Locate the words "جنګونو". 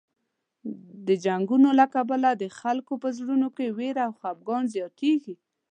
1.25-1.69